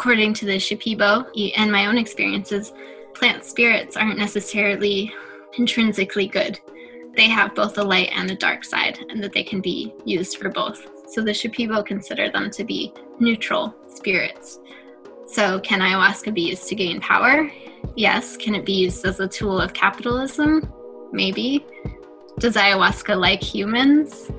[0.00, 1.26] according to the Shipibo
[1.58, 2.72] and my own experiences,
[3.12, 5.12] plant spirits aren't necessarily
[5.58, 6.58] intrinsically good.
[7.14, 10.38] They have both a light and a dark side, and that they can be used
[10.38, 10.88] for both.
[11.12, 14.60] So the Shipibo consider them to be neutral spirits.
[15.26, 17.52] So, can ayahuasca be used to gain power?
[17.94, 18.38] Yes.
[18.38, 20.72] Can it be used as a tool of capitalism?
[21.12, 21.66] Maybe.
[22.38, 24.30] Does ayahuasca like humans?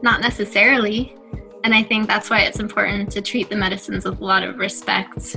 [0.00, 1.14] Not necessarily.
[1.64, 4.58] And I think that's why it's important to treat the medicines with a lot of
[4.58, 5.36] respect.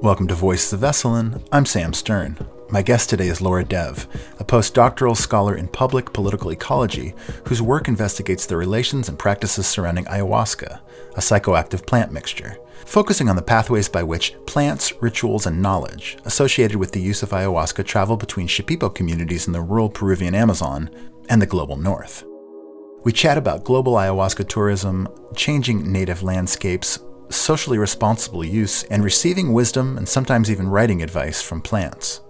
[0.00, 1.46] Welcome to Voices of Esalen.
[1.52, 2.38] I'm Sam Stern.
[2.70, 4.08] My guest today is Laura Dev,
[4.40, 7.12] a postdoctoral scholar in public political ecology
[7.46, 10.80] whose work investigates the relations and practices surrounding ayahuasca,
[11.12, 16.78] a psychoactive plant mixture, focusing on the pathways by which plants, rituals, and knowledge associated
[16.78, 20.88] with the use of ayahuasca travel between Shipibo communities in the rural Peruvian Amazon
[21.28, 22.24] and the global north.
[23.04, 29.98] We chat about global ayahuasca tourism, changing native landscapes, socially responsible use, and receiving wisdom
[29.98, 32.20] and sometimes even writing advice from plants.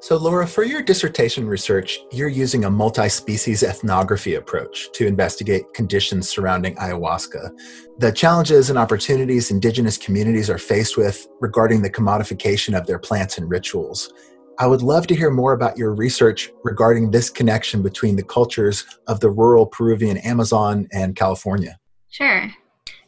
[0.00, 5.72] So, Laura, for your dissertation research, you're using a multi species ethnography approach to investigate
[5.74, 7.50] conditions surrounding ayahuasca.
[7.98, 13.38] The challenges and opportunities indigenous communities are faced with regarding the commodification of their plants
[13.38, 14.12] and rituals.
[14.60, 18.84] I would love to hear more about your research regarding this connection between the cultures
[19.06, 21.78] of the rural Peruvian Amazon and California.
[22.10, 22.50] Sure.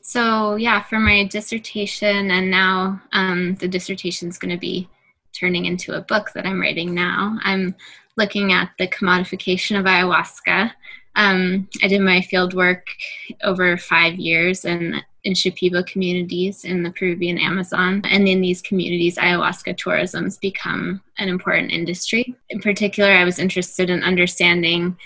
[0.00, 4.88] So, yeah, for my dissertation, and now um, the dissertation is going to be
[5.32, 7.38] turning into a book that I'm writing now.
[7.42, 7.74] I'm
[8.16, 10.72] looking at the commodification of ayahuasca.
[11.16, 12.86] Um, I did my field work
[13.42, 18.00] over five years in in Shipibo communities in the Peruvian Amazon.
[18.05, 22.34] And in these communities, ayahuasca tourism has become an important industry.
[22.48, 24.97] In particular, I was interested in understanding,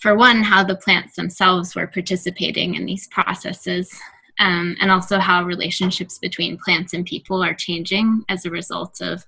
[0.00, 3.92] for one, how the plants themselves were participating in these processes.
[4.38, 9.26] Um, and also how relationships between plants and people are changing as a result of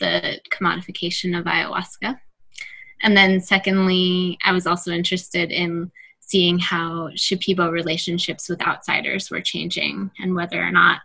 [0.00, 2.18] the commodification of ayahuasca.
[3.02, 9.40] And then, secondly, I was also interested in seeing how Shipibo relationships with outsiders were
[9.40, 11.00] changing and whether or not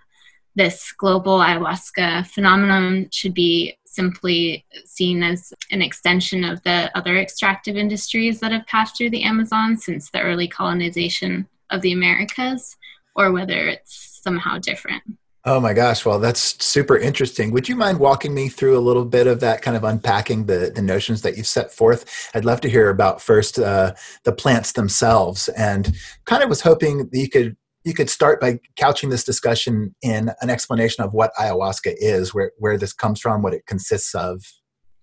[0.55, 7.77] this global ayahuasca phenomenon should be simply seen as an extension of the other extractive
[7.77, 12.75] industries that have passed through the Amazon since the early colonization of the Americas,
[13.15, 15.03] or whether it's somehow different.
[15.45, 17.51] Oh my gosh, well, that's super interesting.
[17.51, 20.71] Would you mind walking me through a little bit of that, kind of unpacking the,
[20.73, 22.29] the notions that you've set forth?
[22.33, 23.93] I'd love to hear about first uh,
[24.23, 25.93] the plants themselves, and
[26.23, 30.31] kind of was hoping that you could you could start by couching this discussion in
[30.39, 34.41] an explanation of what ayahuasca is, where where this comes from, what it consists of.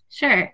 [0.09, 0.51] Sure.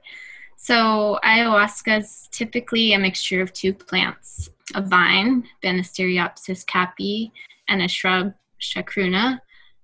[0.57, 7.31] So ayahuasca is typically a mixture of two plants: a vine, Banisteriopsis caapi,
[7.69, 9.39] and a shrub, Chacruna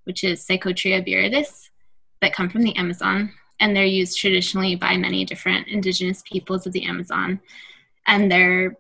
[0.05, 1.69] which is Psychotria viridis,
[2.21, 3.33] that come from the Amazon.
[3.61, 7.41] And they're used traditionally by many different indigenous peoples of the Amazon.
[8.07, 8.77] And they're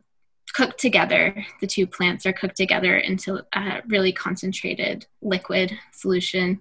[0.54, 1.44] cooked together.
[1.60, 6.60] The two plants are cooked together into a really concentrated liquid solution.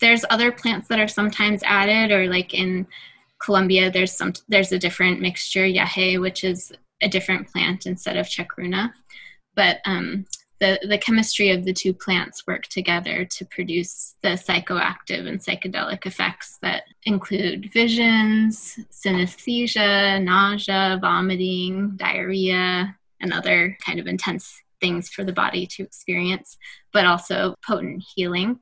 [0.00, 2.86] There's other plants that are sometimes added, or like in
[3.42, 6.72] Colombia, there's some there's a different mixture, yahe, which is
[7.02, 8.92] a different plant instead of chacruna.
[9.54, 10.26] But um,
[10.58, 16.06] the, the chemistry of the two plants work together to produce the psychoactive and psychedelic
[16.06, 25.24] effects that include visions, synesthesia, nausea, vomiting, diarrhea, and other kind of intense things for
[25.24, 26.56] the body to experience,
[26.92, 28.58] but also potent healing.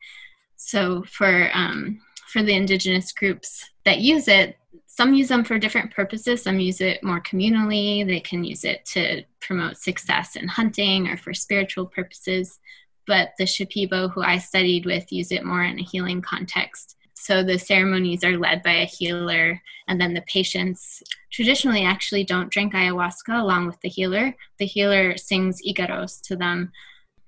[0.56, 4.56] So for um, for the indigenous groups that use it,
[4.96, 6.44] some use them for different purposes.
[6.44, 8.06] Some use it more communally.
[8.06, 12.60] They can use it to promote success in hunting or for spiritual purposes.
[13.04, 16.96] But the Shipibo, who I studied with, use it more in a healing context.
[17.14, 21.02] So the ceremonies are led by a healer, and then the patients
[21.32, 24.32] traditionally actually don't drink ayahuasca along with the healer.
[24.58, 26.70] The healer sings icaros to them,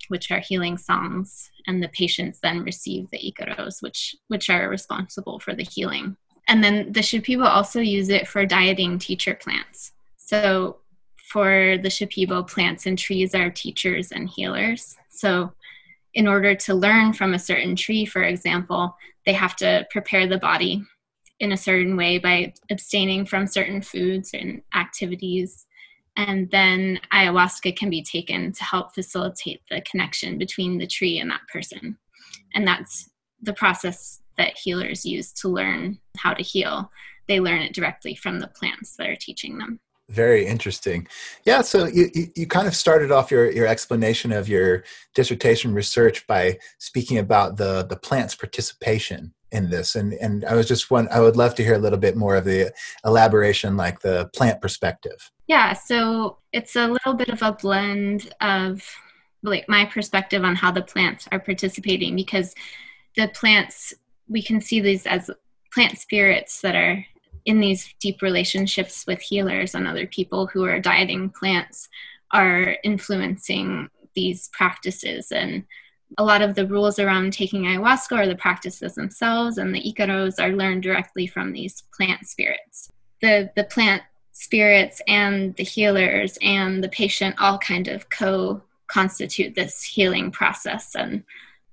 [0.06, 5.40] which are healing songs, and the patients then receive the icaros, which which are responsible
[5.40, 6.16] for the healing.
[6.48, 9.92] And then the Shipibo also use it for dieting teacher plants.
[10.16, 10.78] So
[11.16, 14.96] for the Shipibo, plants and trees are teachers and healers.
[15.10, 15.52] So
[16.14, 18.96] in order to learn from a certain tree, for example,
[19.26, 20.84] they have to prepare the body
[21.40, 25.66] in a certain way by abstaining from certain foods and activities.
[26.16, 31.30] And then ayahuasca can be taken to help facilitate the connection between the tree and
[31.30, 31.98] that person.
[32.54, 33.10] And that's
[33.42, 36.90] the process that healers use to learn how to heal.
[37.28, 39.80] They learn it directly from the plants that are teaching them.
[40.08, 41.08] Very interesting.
[41.44, 44.84] Yeah, so you, you, you, kind of started off your, your explanation of your
[45.16, 49.96] dissertation research by speaking about the, the plant's participation in this.
[49.96, 52.36] And, and I was just one, I would love to hear a little bit more
[52.36, 52.72] of the
[53.04, 55.30] elaboration, like the plant perspective.
[55.48, 58.82] Yeah, so it's a little bit of a blend of
[59.42, 62.54] like my perspective on how the plants are participating because
[63.16, 63.94] the plants,
[64.28, 65.30] we can see these as
[65.72, 67.04] plant spirits that are
[67.44, 71.88] in these deep relationships with healers and other people who are dieting plants
[72.32, 75.30] are influencing these practices.
[75.30, 75.64] And
[76.18, 80.40] a lot of the rules around taking ayahuasca are the practices themselves and the icaros
[80.40, 82.90] are learned directly from these plant spirits.
[83.22, 84.02] The the plant
[84.32, 90.94] spirits and the healers and the patient all kind of co constitute this healing process.
[90.94, 91.24] And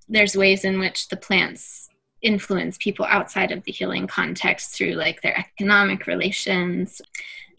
[0.08, 1.83] there's ways in which the plants
[2.24, 7.02] influence people outside of the healing context through like their economic relations.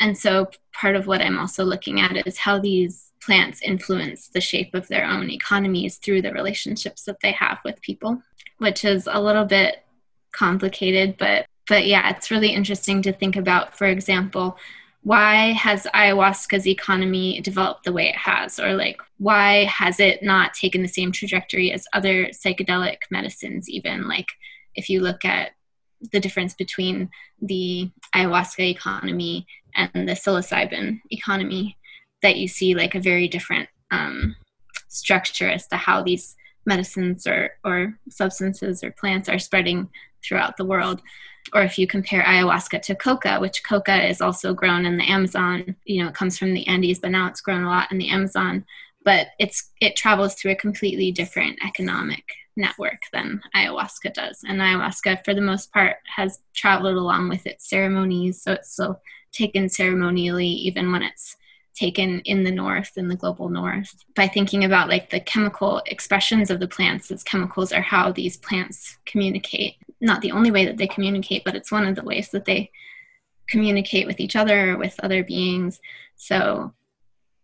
[0.00, 4.40] And so part of what I'm also looking at is how these plants influence the
[4.40, 8.20] shape of their own economies through the relationships that they have with people,
[8.58, 9.84] which is a little bit
[10.32, 14.58] complicated, but but yeah, it's really interesting to think about, for example,
[15.04, 20.54] why has ayahuasca's economy developed the way it has or like why has it not
[20.54, 24.28] taken the same trajectory as other psychedelic medicines even like
[24.74, 25.52] if you look at
[26.12, 27.08] the difference between
[27.40, 31.76] the ayahuasca economy and the psilocybin economy,
[32.22, 34.34] that you see like a very different um,
[34.88, 36.36] structure as to how these
[36.66, 39.88] medicines or, or substances or plants are spreading
[40.24, 41.02] throughout the world.
[41.52, 45.76] Or if you compare ayahuasca to coca, which coca is also grown in the Amazon,
[45.84, 48.08] you know, it comes from the Andes, but now it's grown a lot in the
[48.08, 48.64] Amazon.
[49.04, 52.24] But it's it travels through a completely different economic
[52.56, 54.42] network than ayahuasca does.
[54.46, 59.00] And ayahuasca, for the most part, has traveled along with its ceremonies, so it's still
[59.32, 61.36] taken ceremonially, even when it's
[61.74, 64.04] taken in the north, in the global north.
[64.14, 68.36] By thinking about like the chemical expressions of the plants, as chemicals are how these
[68.36, 69.74] plants communicate.
[70.00, 72.70] Not the only way that they communicate, but it's one of the ways that they
[73.48, 75.80] communicate with each other, with other beings.
[76.16, 76.72] So,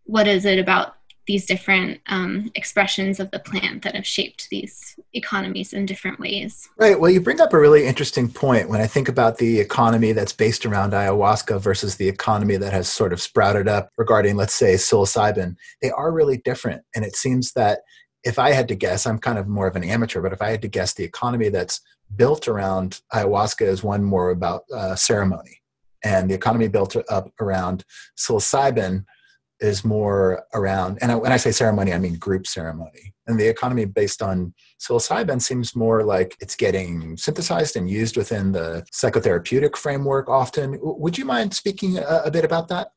[0.05, 0.95] what is it about
[1.27, 6.69] these different um, expressions of the plant that have shaped these economies in different ways.
[6.77, 6.99] Right.
[6.99, 10.33] Well, you bring up a really interesting point when I think about the economy that's
[10.33, 14.75] based around ayahuasca versus the economy that has sort of sprouted up regarding, let's say,
[14.75, 15.57] psilocybin.
[15.83, 16.83] They are really different.
[16.97, 17.81] And it seems that
[18.25, 20.51] if I had to guess, I'm kind of more of an amateur, but if I
[20.51, 21.81] had to guess, the economy that's
[22.17, 25.61] built around ayahuasca is one more about uh, ceremony.
[26.03, 27.85] And the economy built up around
[28.19, 29.05] psilocybin
[29.61, 33.15] is more around, and when I say ceremony, I mean group ceremony.
[33.27, 38.53] And the economy based on psilocybin seems more like it's getting synthesized and used within
[38.53, 40.79] the psychotherapeutic framework often.
[40.81, 42.93] Would you mind speaking a, a bit about that?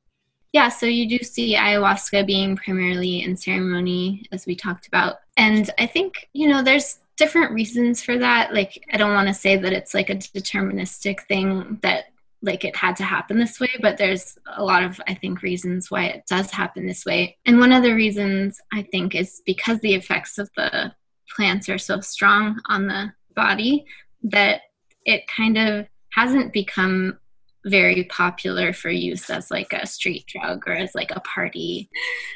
[0.53, 5.17] Yeah, so you do see ayahuasca being primarily in ceremony, as we talked about.
[5.35, 8.53] And I think, you know, there's different reasons for that.
[8.53, 12.05] Like, I don't want to say that it's like a deterministic thing that
[12.43, 15.89] like it had to happen this way, but there's a lot of, I think, reasons
[15.89, 17.37] why it does happen this way.
[17.45, 20.93] And one of the reasons I think is because the effects of the
[21.35, 23.85] plants are so strong on the body
[24.23, 24.61] that
[25.05, 27.17] it kind of hasn't become
[27.65, 31.89] very popular for use as like a street drug or as like a party.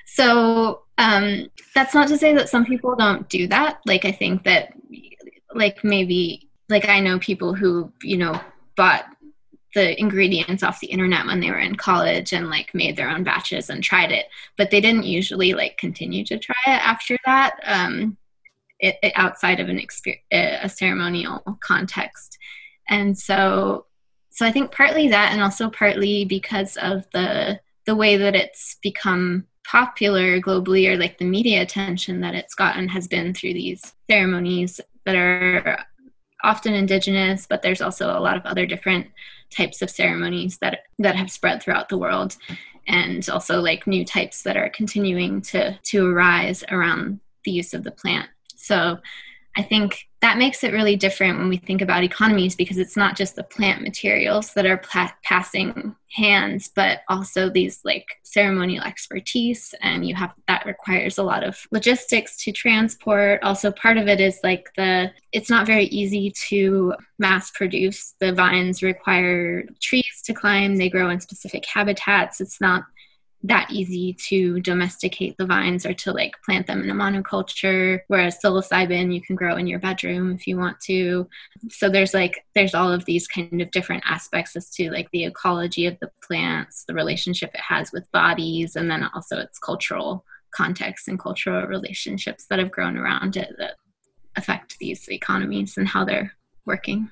[0.06, 3.80] So um, that's not to say that some people don't do that.
[3.86, 4.74] Like I think that
[5.54, 8.40] like maybe like I know people who you know
[8.78, 9.06] bought
[9.78, 13.24] the ingredients off the internet when they were in college and like made their own
[13.24, 14.26] batches and tried it.
[14.58, 18.18] But they didn't usually like continue to try it after that um,
[18.80, 22.38] it, it, outside of an experience, a ceremonial context.
[22.90, 23.86] And so
[24.38, 28.78] so i think partly that and also partly because of the the way that it's
[28.84, 33.94] become popular globally or like the media attention that it's gotten has been through these
[34.10, 35.80] ceremonies that are
[36.44, 39.08] often indigenous but there's also a lot of other different
[39.50, 42.36] types of ceremonies that that have spread throughout the world
[42.88, 47.84] and also like new types that are continuing to to arise around the use of
[47.84, 48.30] the plant.
[48.56, 48.98] So
[49.58, 53.18] I think that makes it really different when we think about economies because it's not
[53.18, 59.74] just the plant materials that are pla- passing hands, but also these like ceremonial expertise.
[59.82, 63.42] And you have that requires a lot of logistics to transport.
[63.42, 68.14] Also, part of it is like the it's not very easy to mass produce.
[68.20, 72.40] The vines require trees to climb, they grow in specific habitats.
[72.40, 72.84] It's not
[73.44, 78.40] that easy to domesticate the vines or to like plant them in a monoculture whereas
[78.44, 81.28] psilocybin you can grow in your bedroom if you want to.
[81.70, 85.26] So there's like there's all of these kind of different aspects as to like the
[85.26, 90.26] ecology of the plants the relationship it has with bodies and then also its cultural
[90.52, 93.76] context and cultural relationships that have grown around it that
[94.36, 96.34] affect these economies and how they're
[96.66, 97.12] working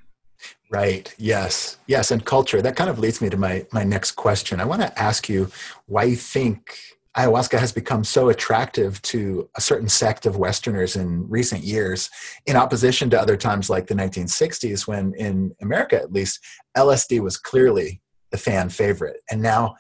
[0.70, 1.14] Right.
[1.18, 1.78] Yes.
[1.88, 2.12] Yes.
[2.12, 2.62] And culture.
[2.62, 4.60] That kind of leads me to my my next question.
[4.60, 5.50] I want to ask you
[5.86, 6.78] why you think
[7.18, 12.10] ayahuasca has become so attractive to a certain sect of Westerners in recent years,
[12.46, 16.40] in opposition to other times like the 1960s, when in America at least,
[16.76, 19.18] LSD was clearly the fan favorite.
[19.32, 19.76] And now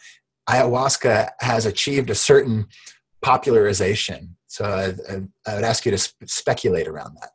[0.49, 2.67] ayahuasca has achieved a certain
[3.21, 4.37] popularization.
[4.47, 7.31] So I, I, I would ask you to sp- speculate around that.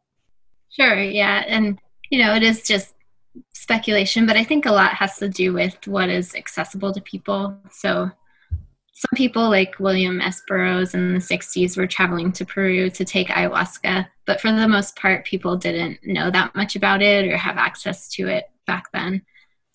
[0.70, 1.02] Sure.
[1.02, 1.44] Yeah.
[1.46, 1.78] And,
[2.10, 2.94] you know, it is just
[3.52, 7.56] speculation, but I think a lot has to do with what is accessible to people.
[7.70, 8.10] So
[9.00, 10.42] some people like William S.
[10.46, 14.96] Burroughs in the 60s were traveling to Peru to take ayahuasca, but for the most
[14.96, 19.22] part, people didn't know that much about it or have access to it back then.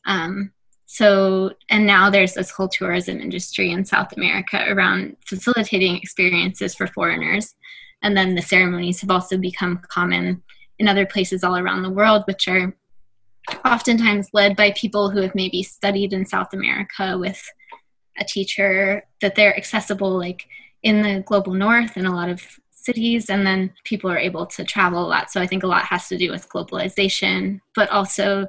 [0.05, 0.51] Um,
[0.85, 6.85] so, and now there's this whole tourism industry in South America around facilitating experiences for
[6.85, 7.55] foreigners.
[8.03, 10.43] And then the ceremonies have also become common
[10.77, 12.75] in other places all around the world, which are
[13.63, 17.43] oftentimes led by people who have maybe studied in South America with
[18.17, 20.47] a teacher, that they're accessible like
[20.83, 24.63] in the global north in a lot of cities, and then people are able to
[24.63, 25.31] travel a lot.
[25.31, 28.47] So I think a lot has to do with globalization, but also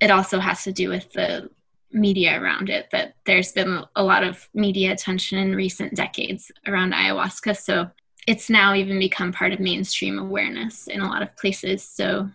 [0.00, 1.50] it also has to do with the
[1.92, 6.92] media around it that there's been a lot of media attention in recent decades around
[6.92, 7.90] ayahuasca so
[8.28, 12.30] it's now even become part of mainstream awareness in a lot of places so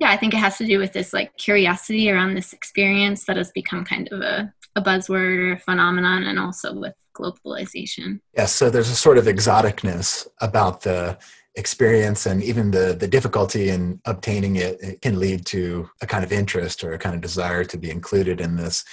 [0.00, 3.36] yeah, I think it has to do with this like curiosity around this experience that
[3.36, 8.20] has become kind of a, a buzzword or a phenomenon, and also with globalization.
[8.34, 11.18] Yes, so there's a sort of exoticness about the
[11.56, 16.24] experience and even the the difficulty in obtaining it, it can lead to a kind
[16.24, 18.84] of interest or a kind of desire to be included in this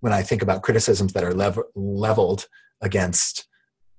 [0.00, 2.46] when i think about criticisms that are lev- leveled
[2.82, 3.48] against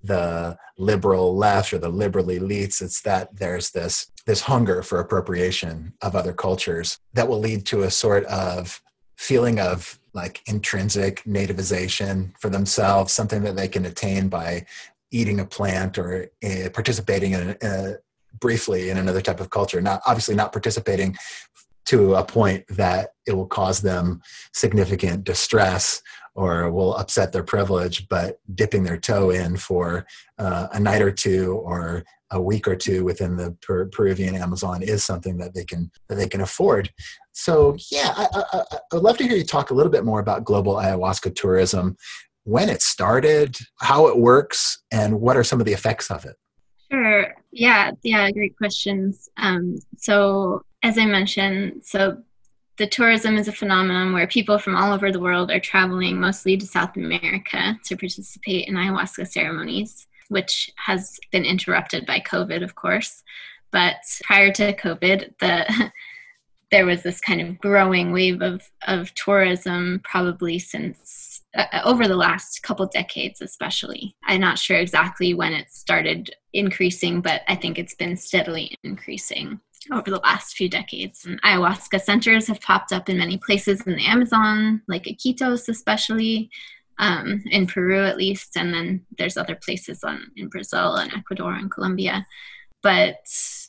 [0.03, 5.93] the liberal left or the liberal elites it's that there's this this hunger for appropriation
[6.01, 8.81] of other cultures that will lead to a sort of
[9.17, 14.65] feeling of like intrinsic nativization for themselves something that they can attain by
[15.11, 17.93] eating a plant or uh, participating in, uh,
[18.39, 19.81] briefly in another type of culture.
[19.81, 21.15] Not obviously not participating
[21.85, 24.21] to a point that it will cause them
[24.53, 26.01] significant distress
[26.35, 30.05] or will upset their privilege, but dipping their toe in for
[30.39, 32.03] uh, a night or two or
[32.33, 36.15] a week or two within the per- Peruvian Amazon is something that they can that
[36.15, 36.89] they can afford.
[37.31, 40.19] So yeah, I, I, I would love to hear you talk a little bit more
[40.19, 41.95] about global ayahuasca tourism,
[42.43, 46.35] when it started, how it works, and what are some of the effects of it.
[46.91, 47.33] Sure.
[47.51, 47.91] Yeah.
[48.03, 48.29] Yeah.
[48.31, 49.29] Great questions.
[49.37, 52.21] Um, so as I mentioned, so
[52.77, 56.57] the tourism is a phenomenon where people from all over the world are traveling mostly
[56.57, 62.75] to South America to participate in ayahuasca ceremonies, which has been interrupted by COVID, of
[62.75, 63.23] course.
[63.71, 65.91] But prior to COVID, the
[66.71, 72.15] there was this kind of growing wave of, of tourism probably since uh, over the
[72.15, 77.77] last couple decades especially i'm not sure exactly when it started increasing but i think
[77.77, 79.59] it's been steadily increasing
[79.91, 81.25] over the last few decades.
[81.25, 86.49] And ayahuasca centers have popped up in many places in the Amazon, like Iquitos, especially
[86.99, 91.53] um, in Peru at least, and then there's other places on, in Brazil and Ecuador
[91.53, 92.25] and Colombia.
[92.81, 93.17] But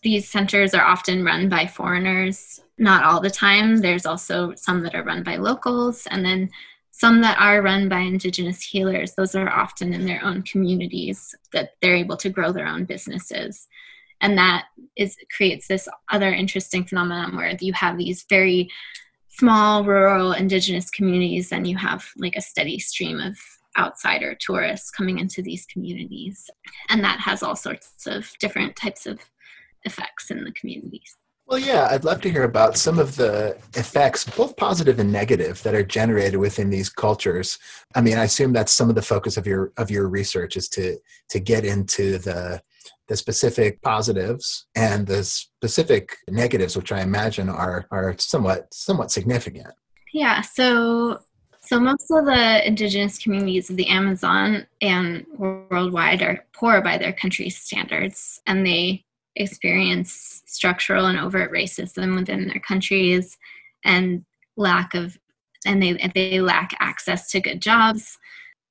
[0.03, 3.77] these centers are often run by foreigners, not all the time.
[3.79, 6.51] There's also some that are run by locals, and then
[6.91, 9.15] some that are run by indigenous healers.
[9.15, 13.69] Those are often in their own communities that they're able to grow their own businesses
[14.25, 14.65] and that
[14.97, 18.71] is creates this other interesting phenomenon where you have these very
[19.37, 23.37] small rural indigenous communities and you have like a steady stream of
[23.77, 26.49] outsider tourists coming into these communities
[26.89, 29.19] and that has all sorts of different types of
[29.85, 34.25] effects in the communities well, yeah, I'd love to hear about some of the effects,
[34.25, 37.59] both positive and negative, that are generated within these cultures.
[37.95, 40.71] I mean, I assume that's some of the focus of your of your research is
[40.71, 40.97] to
[41.29, 42.63] to get into the
[43.09, 49.75] the specific positives and the specific negatives, which I imagine are are somewhat somewhat significant.
[50.13, 50.41] Yeah.
[50.43, 51.21] So
[51.61, 57.13] so most of the indigenous communities of the Amazon and worldwide are poor by their
[57.13, 59.05] country's standards, and they
[59.37, 63.37] experience structural and overt racism within their countries
[63.85, 64.25] and
[64.57, 65.19] lack of
[65.67, 68.19] and they they lack access to good jobs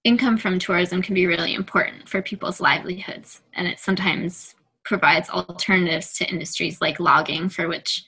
[0.03, 6.13] income from tourism can be really important for people's livelihoods, and it sometimes provides alternatives
[6.13, 8.03] to industries like logging, for which,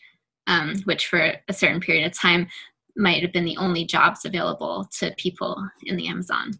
[0.48, 2.48] um, which for a certain period of time
[2.98, 6.52] might have been the only jobs available to people in the Amazon.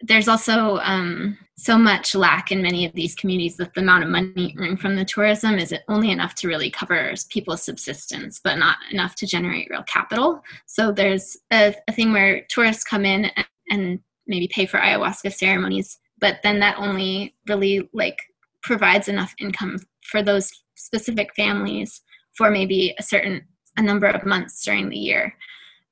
[0.00, 4.10] There's also um, so much lack in many of these communities that the amount of
[4.10, 8.78] money earned from the tourism is only enough to really cover people's subsistence, but not
[8.90, 10.42] enough to generate real capital.
[10.66, 15.32] So there's a, a thing where tourists come in and, and maybe pay for ayahuasca
[15.32, 18.18] ceremonies, but then that only really like
[18.62, 22.02] provides enough income for those specific families
[22.36, 23.42] for maybe a certain
[23.76, 25.34] a number of months during the year.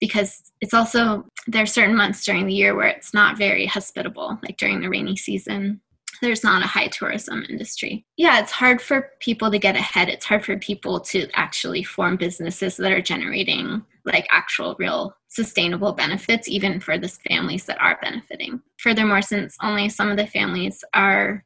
[0.00, 4.38] Because it's also there are certain months during the year where it's not very hospitable
[4.42, 5.80] like during the rainy season.
[6.22, 8.04] There's not a high tourism industry.
[8.16, 10.08] Yeah it's hard for people to get ahead.
[10.08, 15.92] It's hard for people to actually form businesses that are generating like actual real sustainable
[15.92, 18.60] benefits even for the families that are benefiting.
[18.78, 21.44] Furthermore since only some of the families are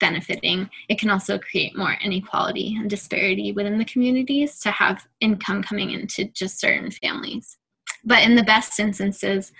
[0.00, 5.62] benefiting it can also create more inequality and disparity within the communities to have income
[5.62, 7.56] coming into just certain families.
[8.04, 9.52] But in the best instances,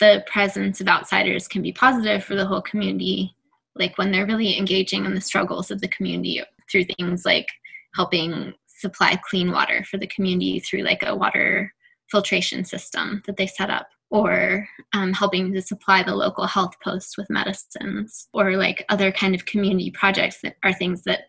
[0.00, 3.34] the presence of outsiders can be positive for the whole community,
[3.74, 7.48] like when they're really engaging in the struggles of the community through things like
[7.94, 11.72] helping supply clean water for the community through like a water
[12.10, 17.16] filtration system that they set up or um, helping to supply the local health post
[17.16, 21.20] with medicines or like other kind of community projects that are things that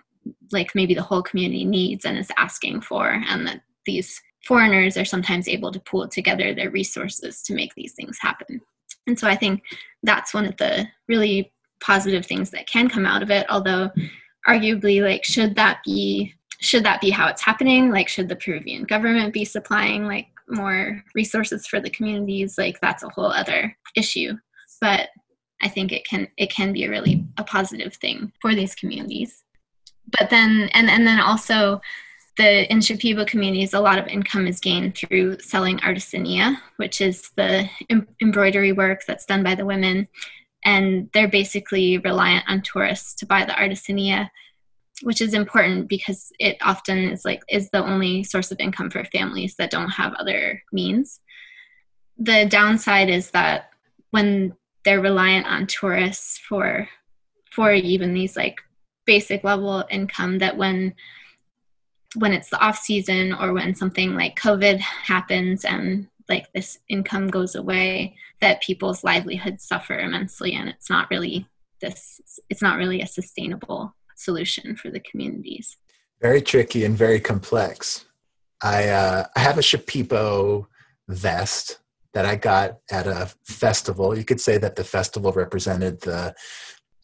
[0.51, 5.05] like maybe the whole community needs and is asking for and that these foreigners are
[5.05, 8.59] sometimes able to pool together their resources to make these things happen.
[9.07, 9.63] And so I think
[10.03, 13.91] that's one of the really positive things that can come out of it, although
[14.47, 17.91] arguably like should that be should that be how it's happening?
[17.91, 22.57] Like should the Peruvian government be supplying like more resources for the communities?
[22.57, 24.37] Like that's a whole other issue.
[24.79, 25.09] But
[25.61, 29.43] I think it can it can be a really a positive thing for these communities.
[30.19, 31.81] But then and and then also
[32.37, 37.31] the in Shipibo communities, a lot of income is gained through selling artisania, which is
[37.35, 40.07] the em- embroidery work that's done by the women.
[40.63, 44.29] And they're basically reliant on tourists to buy the artisania,
[45.03, 49.03] which is important because it often is like is the only source of income for
[49.05, 51.19] families that don't have other means.
[52.17, 53.71] The downside is that
[54.11, 56.87] when they're reliant on tourists for
[57.51, 58.61] for even these like
[59.05, 60.93] basic level income that when
[62.15, 67.27] when it's the off season or when something like COVID happens and like this income
[67.27, 71.47] goes away, that people's livelihoods suffer immensely, and it's not really
[71.81, 72.39] this.
[72.49, 75.77] It's not really a sustainable solution for the communities.
[76.21, 78.05] Very tricky and very complex.
[78.61, 80.65] I uh, I have a Shipibo
[81.07, 81.79] vest
[82.13, 84.17] that I got at a festival.
[84.17, 86.35] You could say that the festival represented the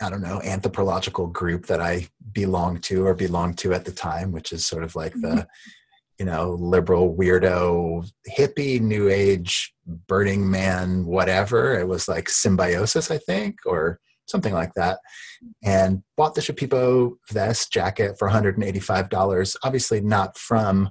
[0.01, 4.31] I don't know, anthropological group that I belonged to or belonged to at the time,
[4.31, 5.41] which is sort of like the, mm-hmm.
[6.19, 9.73] you know, liberal weirdo, hippie, new age,
[10.07, 11.79] Burning Man, whatever.
[11.79, 14.99] It was like symbiosis, I think, or something like that.
[15.63, 19.55] And bought the Shipibo vest jacket for $185.
[19.63, 20.89] Obviously, not from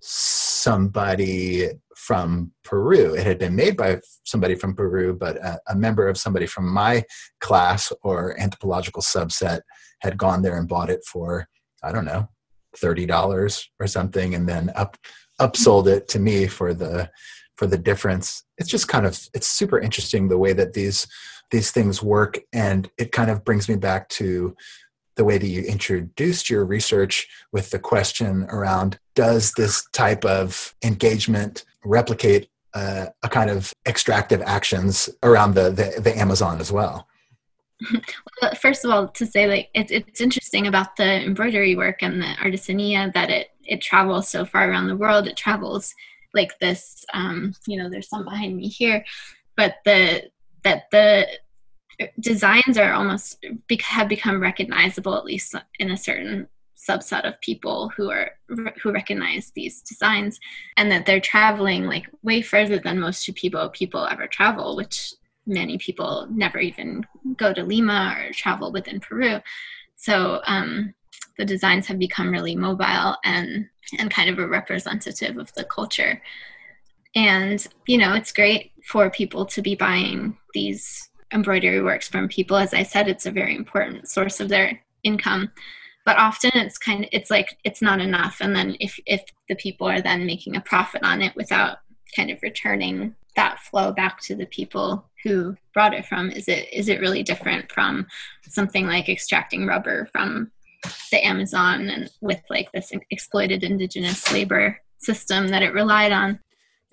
[0.00, 3.14] somebody from Peru.
[3.14, 6.68] It had been made by somebody from Peru, but a, a, member of somebody from
[6.68, 7.04] my
[7.40, 9.60] class or anthropological subset
[10.00, 11.48] had gone there and bought it for,
[11.82, 12.28] I don't know,
[12.76, 14.96] $30 or something, and then up
[15.40, 17.10] upsold it to me for the
[17.56, 18.44] for the difference.
[18.58, 21.06] It's just kind of it's super interesting the way that these
[21.50, 24.56] these things work and it kind of brings me back to
[25.16, 30.74] the way that you introduced your research with the question around does this type of
[30.82, 37.06] engagement replicate uh, a kind of extractive actions around the, the, the Amazon as well?
[38.42, 42.20] well, first of all, to say like it's it's interesting about the embroidery work and
[42.20, 45.26] the artisania that it it travels so far around the world.
[45.26, 45.94] It travels
[46.32, 47.04] like this.
[47.12, 49.04] Um, you know, there's some behind me here,
[49.56, 50.30] but the
[50.64, 51.26] that the
[52.18, 53.44] designs are almost
[53.82, 58.32] have become recognizable at least in a certain subset of people who are
[58.82, 60.40] who recognize these designs
[60.76, 65.14] and that they're traveling like way further than most people people ever travel which
[65.46, 69.40] many people never even go to lima or travel within peru.
[69.96, 70.94] So um,
[71.38, 76.20] the designs have become really mobile and and kind of a representative of the culture.
[77.14, 82.56] And you know it's great for people to be buying these embroidery works from people
[82.56, 85.52] as i said it's a very important source of their income.
[86.04, 88.38] But often it's kind of it's like it's not enough.
[88.40, 91.78] And then if if the people are then making a profit on it without
[92.16, 96.72] kind of returning that flow back to the people who brought it from is it
[96.72, 98.06] is it really different from
[98.48, 100.52] something like extracting rubber from
[101.10, 106.38] the amazon and with like this exploited indigenous labor system that it relied on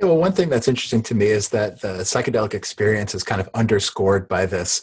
[0.01, 3.39] yeah, well one thing that's interesting to me is that the psychedelic experience is kind
[3.39, 4.81] of underscored by this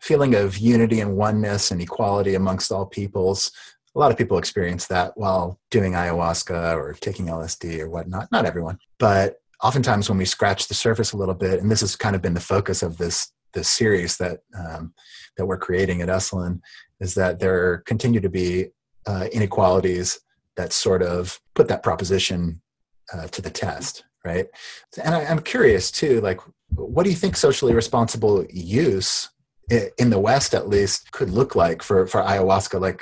[0.00, 3.50] feeling of unity and oneness and equality amongst all peoples.
[3.96, 8.30] A lot of people experience that while doing ayahuasca or taking lsd or whatnot.
[8.30, 8.78] Not everyone.
[8.98, 12.22] But oftentimes when we scratch the surface a little bit, and this has kind of
[12.22, 14.92] been the focus of this this series that um,
[15.36, 16.60] that we're creating at Esalen,
[17.00, 18.66] is that there continue to be
[19.06, 20.20] uh, inequalities
[20.56, 22.60] that sort of put that proposition
[23.12, 24.46] uh, to the test, right?
[25.02, 26.40] And I, I'm curious too, like,
[26.74, 29.30] what do you think socially responsible use
[29.98, 32.80] in the West, at least, could look like for for ayahuasca?
[32.80, 33.00] Like,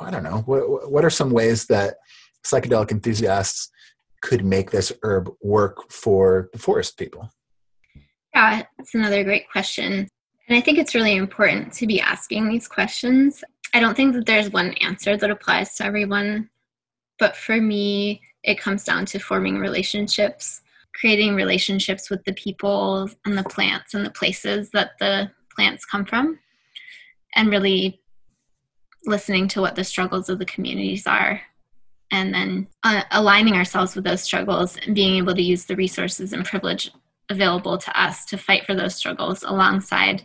[0.00, 1.96] I don't know, what what are some ways that
[2.44, 3.70] psychedelic enthusiasts
[4.22, 7.30] could make this herb work for the forest people?
[8.34, 10.08] Yeah, that's another great question.
[10.48, 13.44] And I think it's really important to be asking these questions.
[13.72, 16.50] I don't think that there's one answer that applies to everyone,
[17.18, 20.62] but for me, it comes down to forming relationships,
[20.94, 26.04] creating relationships with the people and the plants and the places that the plants come
[26.04, 26.38] from,
[27.34, 28.00] and really
[29.04, 31.40] listening to what the struggles of the communities are
[32.10, 36.32] and then uh, aligning ourselves with those struggles and being able to use the resources
[36.32, 36.90] and privilege
[37.28, 40.22] available to us to fight for those struggles alongside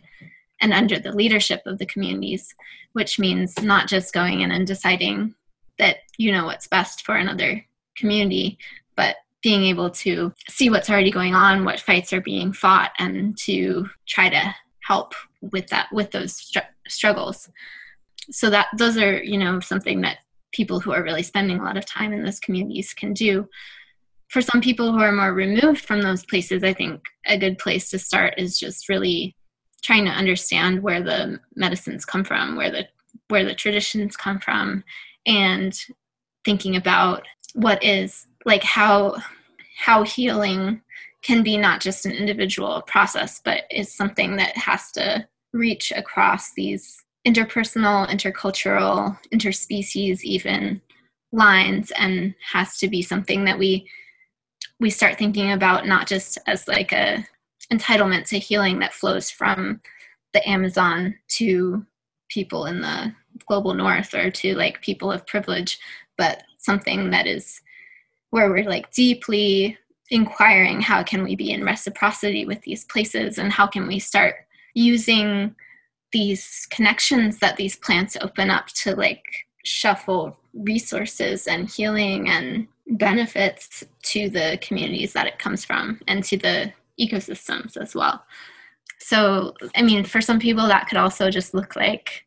[0.62, 2.56] and under the leadership of the communities,
[2.94, 5.36] which means not just going in and deciding
[5.78, 7.64] that you know what's best for another
[7.96, 8.58] community,
[8.96, 13.38] but being able to see what's already going on, what fights are being fought, and
[13.38, 15.14] to try to help
[15.52, 17.50] with that with those str- struggles.
[18.32, 20.18] So that those are you know something that
[20.52, 23.48] people who are really spending a lot of time in those communities can do.
[24.30, 27.90] For some people who are more removed from those places, I think a good place
[27.92, 29.36] to start is just really
[29.84, 32.88] trying to understand where the medicines come from, where the
[33.28, 34.84] where the traditions come from,
[35.26, 35.78] and
[36.44, 37.24] thinking about
[37.56, 39.16] what is like how
[39.78, 40.82] how healing
[41.24, 46.54] can be not just an individual process, but is something that has to reach across
[46.54, 50.80] these interpersonal, intercultural, interspecies even
[51.32, 53.90] lines and has to be something that we
[54.80, 57.26] we start thinking about not just as like a
[57.72, 59.82] entitlement to healing that flows from
[60.34, 61.86] the Amazon to
[62.30, 63.14] people in the
[63.48, 65.80] global north or to like people of privilege,
[66.18, 67.62] but something that is
[68.32, 69.78] where we're like deeply
[70.10, 74.36] inquiring how can we be in reciprocity with these places and how can we start
[74.74, 75.56] using
[76.12, 79.24] these connections that these plants open up to like
[79.64, 86.38] shuffle resources and healing and benefits to the communities that it comes from and to
[86.38, 88.24] the ecosystems as well.
[89.00, 92.24] So, I mean, for some people, that could also just look like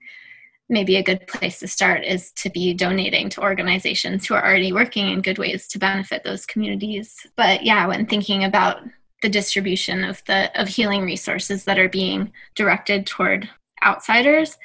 [0.68, 4.72] maybe a good place to start is to be donating to organizations who are already
[4.72, 7.26] working in good ways to benefit those communities.
[7.37, 8.83] But yeah, when thinking about
[9.22, 13.48] the distribution of the of healing resources that are being directed toward
[13.85, 14.57] outsiders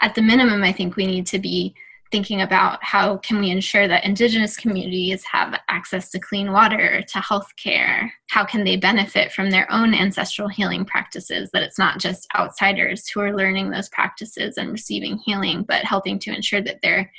[0.00, 1.74] at the minimum i think we need to be
[2.10, 7.18] thinking about how can we ensure that indigenous communities have access to clean water to
[7.18, 11.98] health care how can they benefit from their own ancestral healing practices that it's not
[11.98, 16.78] just outsiders who are learning those practices and receiving healing but helping to ensure that
[16.82, 17.10] they're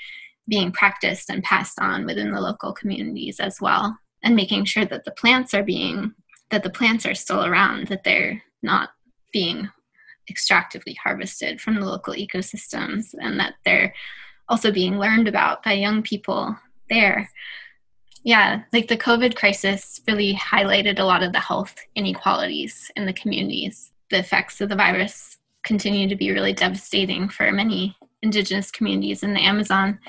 [0.50, 3.98] being practiced and passed on within the local communities as well?
[4.24, 6.14] And making sure that the plants are being
[6.50, 8.90] that the plants are still around that they're not
[9.32, 9.70] being
[10.30, 13.94] extractively harvested from the local ecosystems and that they're
[14.50, 16.58] also being learned about by young people
[16.90, 17.30] there.
[18.24, 23.14] Yeah, like the COVID crisis really highlighted a lot of the health inequalities in the
[23.14, 23.92] communities.
[24.10, 29.34] The effects of the virus continue to be really devastating for many indigenous communities in
[29.34, 30.00] the Amazon.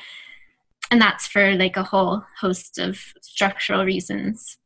[0.90, 4.58] And that's for like a whole host of structural reasons.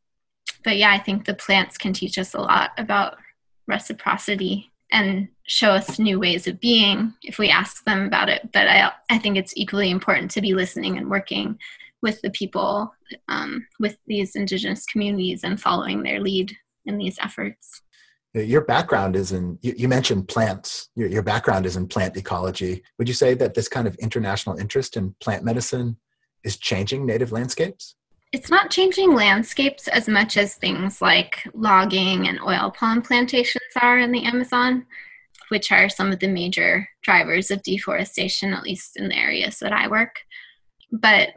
[0.63, 3.19] But yeah, I think the plants can teach us a lot about
[3.67, 8.49] reciprocity and show us new ways of being if we ask them about it.
[8.53, 11.59] But I, I think it's equally important to be listening and working
[12.01, 12.95] with the people,
[13.29, 17.83] um, with these indigenous communities, and following their lead in these efforts.
[18.35, 20.89] Your background is in, you, you mentioned plants.
[20.95, 22.83] Your, your background is in plant ecology.
[22.99, 25.97] Would you say that this kind of international interest in plant medicine
[26.45, 27.97] is changing native landscapes?
[28.35, 34.01] It's not changing landscapes as much as things like logging and oil palm plantations are
[34.01, 34.87] in the Amazon,
[35.51, 39.73] which are some of the major drivers of deforestation, at least in the areas that
[39.73, 40.17] I work.
[40.91, 41.29] But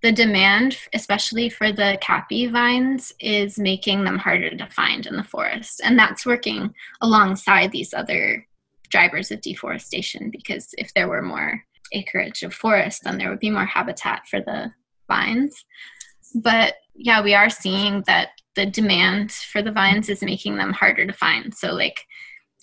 [0.00, 5.24] the demand, especially for the caapi vines, is making them harder to find in the
[5.24, 5.82] forest.
[5.84, 8.46] And that's working alongside these other
[8.88, 13.50] drivers of deforestation because if there were more acreage of forest, then there would be
[13.50, 14.72] more habitat for the
[15.06, 15.66] vines.
[16.34, 21.06] But yeah, we are seeing that the demand for the vines is making them harder
[21.06, 21.54] to find.
[21.54, 22.00] So, like,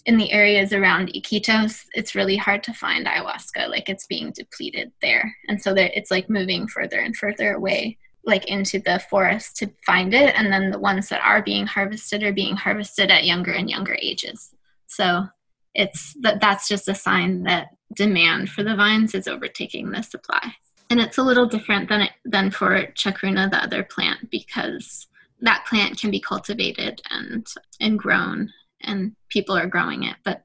[0.05, 3.69] in the areas around Iquitos, it's really hard to find ayahuasca.
[3.69, 5.33] Like it's being depleted there.
[5.47, 9.71] And so that it's like moving further and further away, like into the forest to
[9.85, 10.35] find it.
[10.35, 13.97] And then the ones that are being harvested are being harvested at younger and younger
[14.01, 14.53] ages.
[14.87, 15.27] So
[15.73, 20.53] it's that that's just a sign that demand for the vines is overtaking the supply.
[20.89, 25.07] And it's a little different than it, than for chacruna, the other plant, because
[25.41, 27.47] that plant can be cultivated and
[27.79, 28.51] and grown
[28.83, 30.43] and people are growing it, but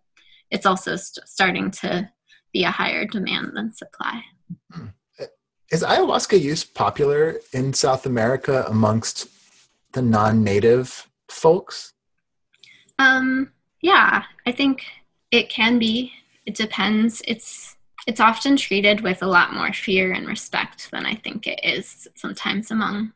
[0.51, 2.09] it's also st- starting to
[2.53, 4.23] be a higher demand than supply.
[4.73, 4.87] Hmm.
[5.71, 9.29] Is ayahuasca use popular in South America amongst
[9.93, 11.93] the non-native folks?
[12.99, 14.85] Um, yeah, I think
[15.31, 16.13] it can be.
[16.47, 17.21] It depends.
[17.27, 17.77] It's
[18.09, 22.09] it's often treated with a lot more fear and respect than I think it is
[22.15, 23.13] sometimes among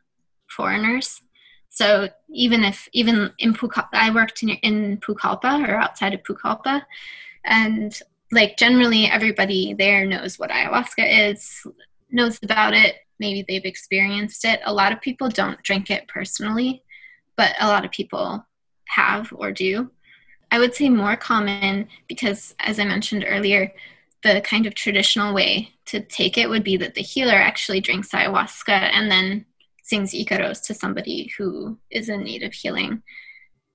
[0.48, 1.22] foreigners.
[1.70, 6.82] So even if even in Pucallpa, I worked in, in Pucallpa or outside of Pucallpa,
[7.42, 7.98] and
[8.32, 11.66] like generally everybody there knows what ayahuasca is,
[12.10, 12.96] knows about it.
[13.18, 14.60] Maybe they've experienced it.
[14.66, 16.82] A lot of people don't drink it personally,
[17.38, 18.46] but a lot of people
[18.88, 19.90] have or do.
[20.50, 23.72] I would say more common because, as I mentioned earlier,
[24.22, 28.10] the kind of traditional way to take it would be that the healer actually drinks
[28.10, 29.44] ayahuasca and then
[29.82, 33.02] sings Icaros to somebody who is in need of healing.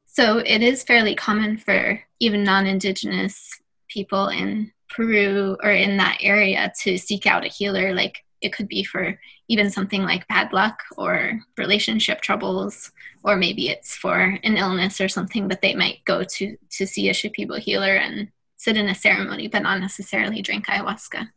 [0.05, 6.17] So it is fairly common for even non Indigenous people in Peru or in that
[6.21, 7.93] area to seek out a healer.
[7.93, 12.91] Like it could be for even something like bad luck or relationship troubles,
[13.23, 17.09] or maybe it's for an illness or something but they might go to to see
[17.09, 21.29] a Shipibo healer and sit in a ceremony, but not necessarily drink ayahuasca.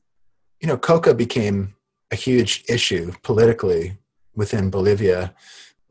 [0.61, 1.75] You know, coca became
[2.11, 3.97] a huge issue politically
[4.35, 5.33] within Bolivia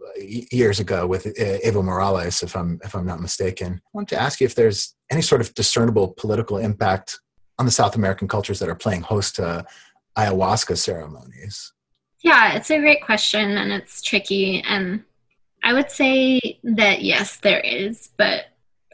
[0.02, 3.82] uh, years ago with uh, Evo Morales, if I'm if I'm not mistaken.
[3.86, 7.20] I want to ask you if there's any sort of discernible political impact
[7.58, 9.66] on the South American cultures that are playing host to
[10.18, 11.74] ayahuasca ceremonies.
[12.22, 14.62] Yeah, it's a great question and it's tricky.
[14.62, 15.04] And
[15.64, 18.46] I would say that yes, there is, but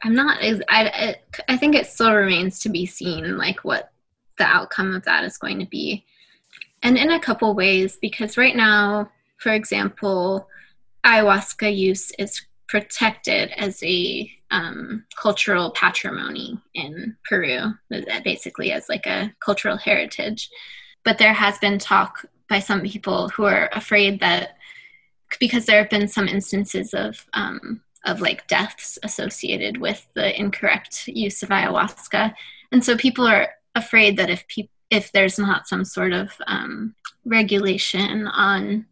[0.06, 0.38] I'm not.
[0.42, 1.16] I
[1.50, 3.92] I think it still remains to be seen, like what
[4.38, 6.06] the outcome of that is going to be,
[6.84, 10.48] and in a couple ways, because right now for example,
[11.06, 17.74] ayahuasca use is protected as a um, cultural patrimony in Peru,
[18.24, 20.50] basically as like a cultural heritage.
[21.04, 24.58] But there has been talk by some people who are afraid that
[25.40, 31.08] because there have been some instances of um, of like deaths associated with the incorrect
[31.08, 32.34] use of ayahuasca,
[32.72, 34.46] and so people are afraid that if
[34.90, 38.86] if there's not some sort of um, regulation on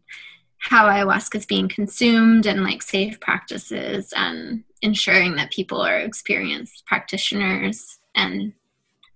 [0.58, 6.84] how ayahuasca is being consumed and like safe practices and ensuring that people are experienced
[6.86, 8.52] practitioners and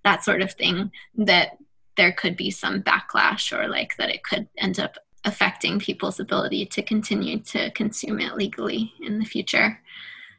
[0.03, 1.57] that sort of thing that
[1.97, 6.65] there could be some backlash or like that it could end up affecting people's ability
[6.65, 9.79] to continue to consume it legally in the future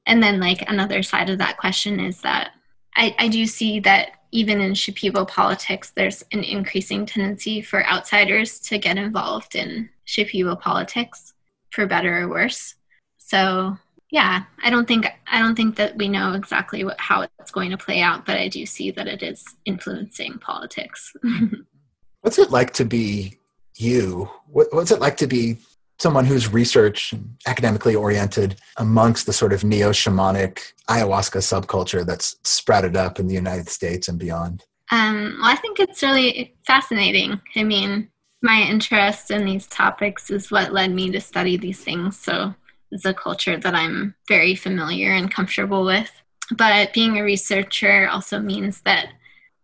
[0.06, 2.52] and then like another side of that question is that
[2.96, 8.60] i, I do see that even in Shipibo politics, there's an increasing tendency for outsiders
[8.60, 11.34] to get involved in Shipibo politics,
[11.70, 12.74] for better or worse.
[13.18, 13.76] So
[14.10, 17.70] yeah, I don't think I don't think that we know exactly what, how it's going
[17.70, 21.12] to play out, but I do see that it is influencing politics.
[22.20, 23.38] what's it like to be
[23.80, 24.28] you?
[24.46, 25.58] What, what's it like to be
[25.98, 27.14] someone who's research
[27.46, 33.34] academically oriented amongst the sort of neo shamanic ayahuasca subculture that's sprouted up in the
[33.34, 34.64] United States and beyond?
[34.90, 37.40] Um, well, I think it's really fascinating.
[37.54, 38.08] I mean,
[38.42, 42.18] my interest in these topics is what led me to study these things.
[42.18, 42.54] So
[42.90, 46.10] it's a culture that I'm very familiar and comfortable with.
[46.56, 49.10] But being a researcher also means that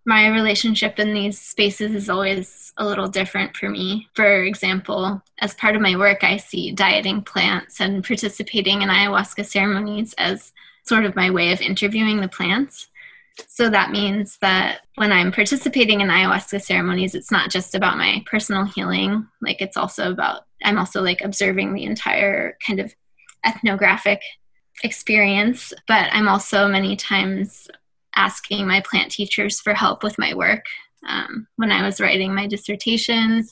[0.07, 4.09] my relationship in these spaces is always a little different for me.
[4.15, 9.45] For example, as part of my work, I see dieting plants and participating in ayahuasca
[9.45, 10.53] ceremonies as
[10.85, 12.87] sort of my way of interviewing the plants.
[13.49, 18.23] So that means that when I'm participating in ayahuasca ceremonies, it's not just about my
[18.27, 22.95] personal healing, like it's also about, I'm also like observing the entire kind of
[23.45, 24.21] ethnographic
[24.85, 27.69] experience, but I'm also many times
[28.17, 30.65] asking my plant teachers for help with my work.
[31.07, 33.47] Um, when I was writing my dissertation,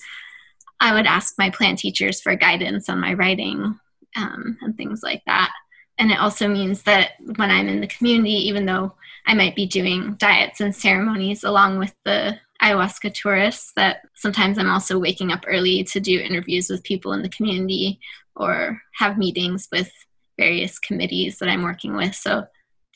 [0.80, 3.78] I would ask my plant teachers for guidance on my writing
[4.16, 5.52] um, and things like that.
[5.98, 8.94] And it also means that when I'm in the community, even though
[9.26, 14.70] I might be doing diets and ceremonies along with the ayahuasca tourists, that sometimes I'm
[14.70, 18.00] also waking up early to do interviews with people in the community
[18.34, 19.92] or have meetings with
[20.36, 22.14] various committees that I'm working with.
[22.14, 22.46] So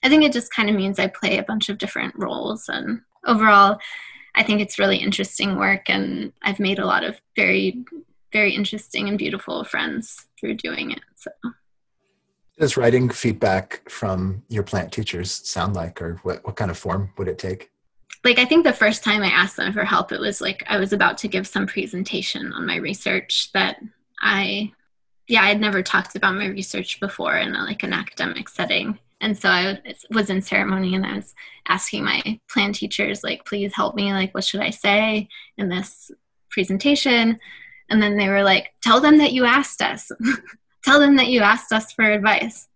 [0.02, 2.68] I think it just kind of means I play a bunch of different roles.
[2.68, 3.78] And overall,
[4.34, 5.90] I think it's really interesting work.
[5.90, 7.84] And I've made a lot of very,
[8.32, 11.00] very interesting and beautiful friends through doing it.
[11.16, 11.30] So.
[12.58, 17.12] Does writing feedback from your plant teachers sound like, or what, what kind of form
[17.16, 17.70] would it take?
[18.24, 20.76] Like, I think the first time I asked them for help, it was like I
[20.76, 23.80] was about to give some presentation on my research that
[24.20, 24.72] I
[25.28, 28.98] yeah, I had never talked about my research before in a, like an academic setting.
[29.20, 31.34] And so I was in ceremony and I was
[31.66, 34.12] asking my plan teachers, like, please help me.
[34.12, 36.10] Like, what should I say in this
[36.50, 37.38] presentation?
[37.90, 40.10] And then they were like, tell them that you asked us.
[40.84, 42.68] tell them that you asked us for advice.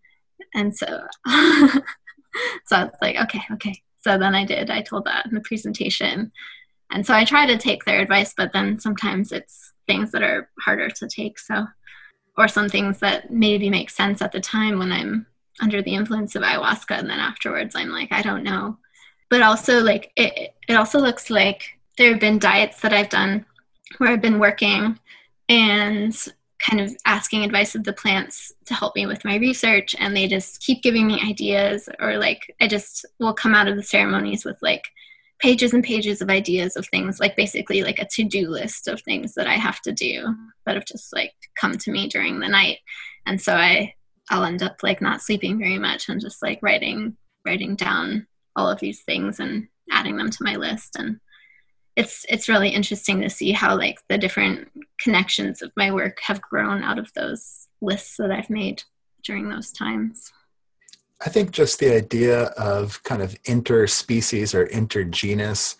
[0.55, 0.87] And so,
[1.27, 3.81] so I was like, okay, okay.
[4.01, 4.69] So then I did.
[4.69, 6.33] I told that in the presentation.
[6.91, 10.51] And so I try to take their advice, but then sometimes it's things that are
[10.61, 11.39] harder to take.
[11.39, 11.67] So
[12.37, 15.27] or some things that maybe make sense at the time when I'm
[15.61, 18.79] under the influence of ayahuasca and then afterwards I'm like I don't know.
[19.31, 23.45] But also like it it also looks like there have been diets that I've done
[23.99, 24.99] where I've been working
[25.49, 26.17] and
[26.59, 30.29] kind of asking advice of the plants to help me with my research and they
[30.29, 34.45] just keep giving me ideas or like I just will come out of the ceremonies
[34.45, 34.85] with like
[35.43, 39.35] pages and pages of ideas of things like basically like a to-do list of things
[39.35, 40.33] that i have to do
[40.65, 42.79] that have just like come to me during the night
[43.27, 43.93] and so i
[44.31, 48.69] i'll end up like not sleeping very much and just like writing writing down all
[48.69, 51.19] of these things and adding them to my list and
[51.97, 54.69] it's it's really interesting to see how like the different
[55.01, 58.83] connections of my work have grown out of those lists that i've made
[59.23, 60.33] during those times
[61.25, 65.77] I think just the idea of kind of interspecies or intergenus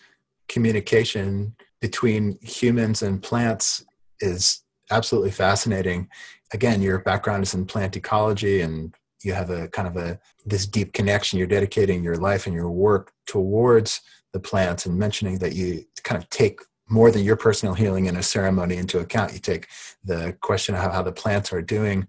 [0.47, 3.83] communication between humans and plants
[4.21, 6.07] is absolutely fascinating.
[6.53, 10.67] Again, your background is in plant ecology and you have a kind of a this
[10.67, 14.01] deep connection you're dedicating your life and your work towards
[14.33, 18.17] the plants and mentioning that you kind of take more than your personal healing in
[18.17, 19.33] a ceremony into account.
[19.33, 19.67] You take
[20.03, 22.07] the question of how, the plants are doing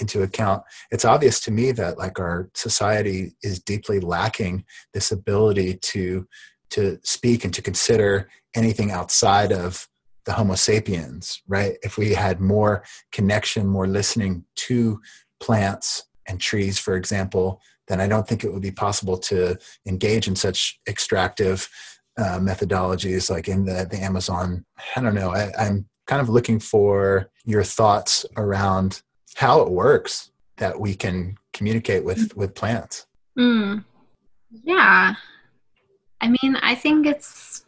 [0.00, 0.62] into account.
[0.90, 6.26] It's obvious to me that like our society is deeply lacking this ability to
[6.68, 9.88] to speak and to consider anything outside of
[10.26, 11.76] the homo sapiens right?
[11.82, 15.00] If we had more connection more listening to
[15.40, 20.28] plants and trees for example then i don't think it would be possible to engage
[20.28, 21.68] in such extractive
[22.18, 24.64] uh, methodologies like in the, the amazon.
[24.96, 25.30] I don't know.
[25.30, 29.02] I, i'm kind of looking for your thoughts around
[29.34, 33.06] how it works that we can communicate with with plants.
[33.38, 33.84] Mm.
[34.64, 35.14] yeah.
[36.20, 37.65] I mean i think it's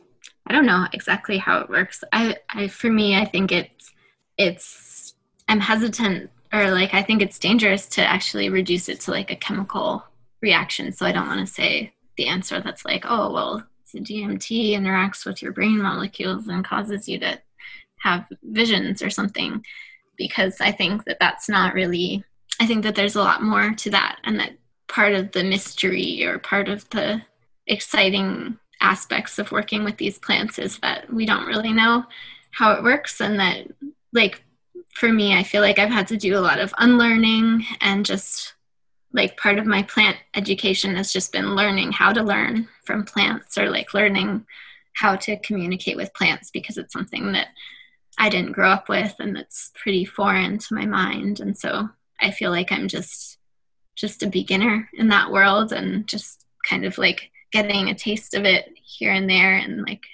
[0.49, 2.03] i don't know exactly how it works.
[2.13, 3.93] I i for me i think it's
[4.37, 5.15] it's
[5.49, 9.37] i'm hesitant or like i think it's dangerous to actually reduce it to like a
[9.37, 10.05] chemical
[10.43, 10.93] reaction.
[10.93, 15.25] So i don't want to say the answer that's like oh well the dmt interacts
[15.25, 17.41] with your brain molecules and causes you to
[18.01, 19.65] have visions or something
[20.19, 22.25] because I think that that's not really,
[22.61, 24.53] I think that there's a lot more to that, and that
[24.89, 27.23] part of the mystery or part of the
[27.67, 32.05] exciting aspects of working with these plants is that we don't really know
[32.51, 33.67] how it works, and that,
[34.12, 34.43] like,
[34.95, 38.55] for me, I feel like I've had to do a lot of unlearning and just
[39.12, 43.57] like part of my plant education has just been learning how to learn from plants
[43.57, 44.45] or like learning
[44.95, 47.49] how to communicate with plants because it's something that
[48.19, 51.41] I didn't grow up with and that's pretty foreign to my mind.
[51.41, 51.88] And so
[52.21, 53.38] I feel like I'm just
[53.95, 58.45] just a beginner in that world and just kind of like getting a taste of
[58.45, 60.05] it here and there and like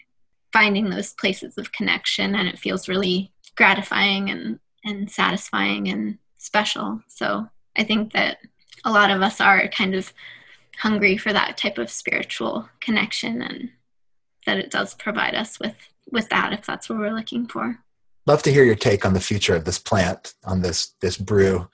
[0.53, 7.01] finding those places of connection and it feels really gratifying and and satisfying and special.
[7.09, 8.38] So I think that
[8.85, 10.12] a lot of us are kind of
[10.79, 13.70] hungry for that type of spiritual connection and
[14.44, 15.75] that it does provide us with
[16.12, 17.79] with that if that's what we're looking for
[18.27, 21.68] love to hear your take on the future of this plant, on this this brew.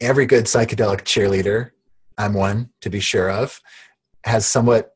[0.00, 1.70] Every good psychedelic cheerleader,
[2.18, 3.60] I'm one to be sure of,
[4.24, 4.94] has somewhat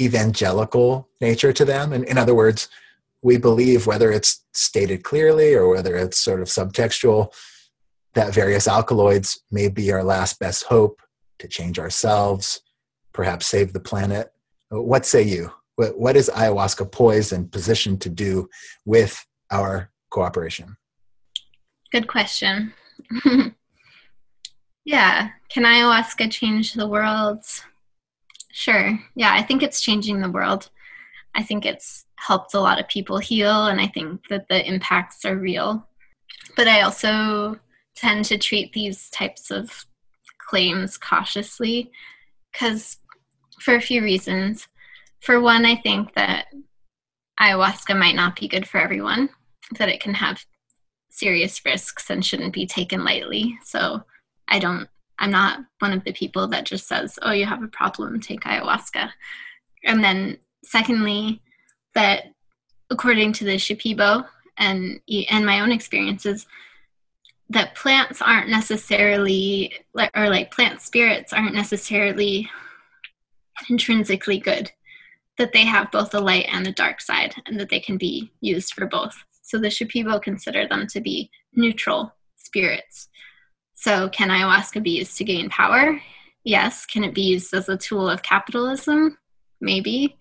[0.00, 1.92] evangelical nature to them.
[1.92, 2.68] And in other words,
[3.22, 7.32] we believe whether it's stated clearly or whether it's sort of subtextual,
[8.14, 11.00] that various alkaloids may be our last best hope
[11.38, 12.60] to change ourselves,
[13.12, 14.32] perhaps save the planet.
[14.70, 15.50] What say you?
[15.76, 18.48] What is ayahuasca poised and positioned to do
[18.84, 20.76] with our cooperation?
[21.90, 22.72] Good question.
[24.84, 25.30] yeah.
[25.48, 27.44] Can ayahuasca change the world?
[28.56, 28.96] Sure.
[29.16, 30.70] Yeah, I think it's changing the world.
[31.34, 35.24] I think it's helped a lot of people heal, and I think that the impacts
[35.24, 35.88] are real.
[36.56, 37.58] But I also
[37.96, 39.84] tend to treat these types of
[40.38, 41.90] claims cautiously
[42.52, 42.98] because,
[43.58, 44.68] for a few reasons.
[45.20, 46.46] For one, I think that
[47.40, 49.30] ayahuasca might not be good for everyone,
[49.78, 50.44] that it can have
[51.10, 53.58] serious risks and shouldn't be taken lightly.
[53.64, 54.04] So
[54.46, 54.88] I don't,
[55.18, 58.42] I'm not one of the people that just says, oh, you have a problem, take
[58.42, 59.10] ayahuasca.
[59.84, 61.40] And then, secondly,
[61.94, 62.32] that
[62.90, 65.00] according to the Shipibo and,
[65.30, 66.46] and my own experiences,
[67.50, 69.72] that plants aren't necessarily,
[70.16, 72.50] or like plant spirits aren't necessarily
[73.68, 74.70] intrinsically good
[75.38, 78.32] that they have both the light and the dark side and that they can be
[78.40, 79.16] used for both.
[79.42, 83.08] So the Shipibo consider them to be neutral spirits.
[83.84, 86.00] So can ayahuasca be used to gain power?
[86.42, 86.86] Yes.
[86.86, 89.18] Can it be used as a tool of capitalism?
[89.60, 90.16] Maybe.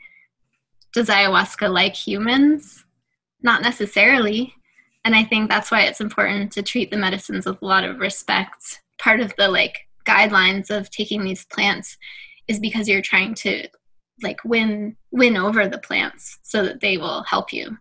[0.94, 2.84] Does ayahuasca like humans?
[3.42, 4.54] Not necessarily.
[5.06, 8.00] And I think that's why it's important to treat the medicines with a lot of
[8.00, 8.82] respect.
[9.00, 11.98] Part of the like guidelines of taking these plants
[12.50, 13.70] is because you're trying to
[14.22, 17.78] like win win over the plants so that they will help you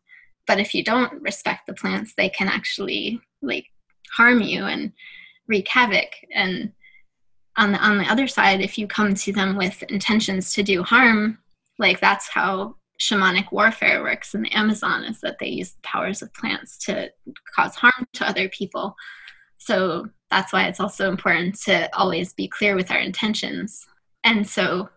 [0.46, 3.66] but if you don't respect the plants they can actually like
[4.16, 4.92] harm you and
[5.48, 6.10] wreak havoc.
[6.34, 6.72] And
[7.56, 10.82] on the on the other side if you come to them with intentions to do
[10.82, 11.36] harm
[11.78, 16.22] like that's how shamanic warfare works in the amazon is that they use the powers
[16.22, 17.10] of plants to
[17.54, 18.96] cause harm to other people.
[19.58, 23.86] So that's why it's also important to always be clear with our intentions.
[24.24, 24.88] And so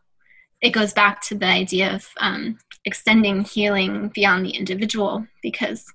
[0.61, 5.85] it goes back to the idea of um, extending healing beyond the individual because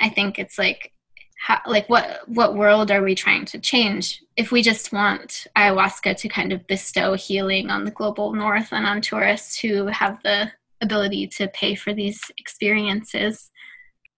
[0.00, 0.92] I think it's like
[1.40, 4.22] how, like what what world are we trying to change?
[4.36, 8.86] If we just want ayahuasca to kind of bestow healing on the global north and
[8.86, 13.50] on tourists who have the ability to pay for these experiences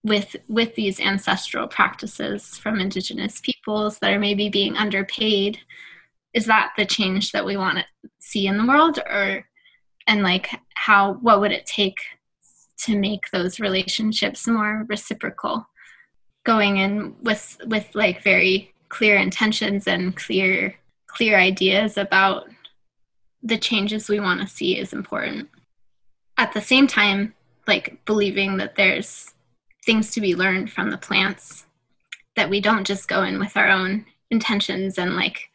[0.03, 5.57] with with these ancestral practices from indigenous peoples that are maybe being underpaid
[6.33, 7.85] is that the change that we want to
[8.19, 8.99] see in the world?
[8.99, 9.45] Or
[10.07, 11.99] and like how what would it take
[12.79, 15.65] to make those relationships more reciprocal
[16.43, 20.75] going in with with like very clear intentions and clear
[21.07, 22.49] clear ideas about
[23.41, 25.49] the changes we want to see is important.
[26.37, 27.33] At the same time
[27.67, 29.33] like believing that there's
[29.85, 31.65] things to be learned from the plants
[32.35, 35.49] that we don't just go in with our own intentions and like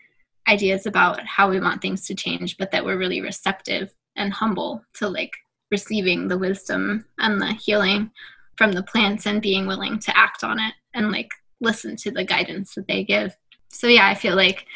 [0.49, 4.82] ideas about how we want things to change but that we're really receptive and humble
[4.95, 5.32] to like
[5.70, 8.11] receiving the wisdom and the healing
[8.59, 11.30] from the plants and being willing to act on it and like
[11.61, 13.34] listen to the guidance that they give.
[13.70, 14.66] So yeah, I feel like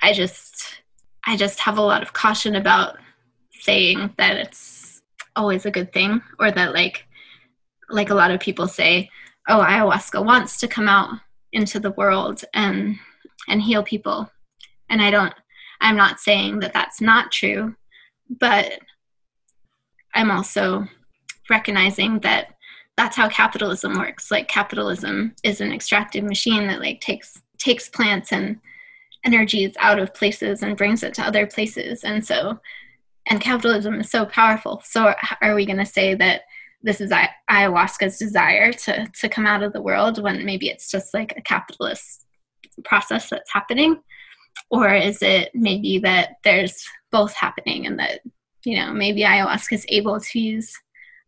[0.00, 0.82] I just
[1.26, 2.96] I just have a lot of caution about
[3.52, 5.02] saying that it's
[5.36, 7.04] always a good thing or that like
[7.90, 9.10] like a lot of people say,
[9.48, 11.20] oh, ayahuasca wants to come out
[11.52, 12.96] into the world and
[13.46, 14.30] and heal people.
[14.88, 15.34] And I don't
[15.80, 17.76] I'm not saying that that's not true
[18.28, 18.78] but
[20.14, 20.86] I'm also
[21.48, 22.54] recognizing that
[22.98, 24.28] that's how capitalism works.
[24.28, 28.60] Like capitalism is an extractive machine that like takes takes plants and
[29.24, 32.02] energies out of places and brings it to other places.
[32.02, 32.58] And so
[33.30, 34.82] and capitalism is so powerful.
[34.84, 36.42] So are we going to say that
[36.82, 37.12] this is
[37.48, 41.42] ayahuasca's desire to to come out of the world when maybe it's just like a
[41.42, 42.26] capitalist
[42.84, 44.02] process that's happening?
[44.72, 48.22] Or is it maybe that there's both happening and that
[48.64, 50.76] you know, maybe ayahuasca is able to use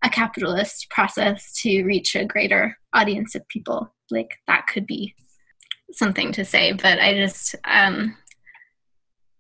[0.03, 3.93] a capitalist process to reach a greater audience of people.
[4.11, 5.15] Like that could be
[5.93, 8.17] something to say, but I just, um,